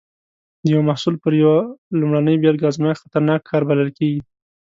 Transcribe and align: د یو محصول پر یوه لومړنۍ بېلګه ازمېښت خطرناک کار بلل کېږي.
د 0.63 0.65
یو 0.73 0.81
محصول 0.89 1.15
پر 1.23 1.33
یوه 1.41 1.57
لومړنۍ 1.99 2.35
بېلګه 2.41 2.65
ازمېښت 2.71 3.01
خطرناک 3.03 3.41
کار 3.49 3.61
بلل 3.69 3.89
کېږي. 3.97 4.21